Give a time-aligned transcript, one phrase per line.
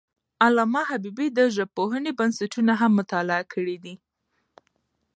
[0.43, 3.95] علامه حبیبي د ژبپوهنې بنسټونه هم مطالعه کړي دي.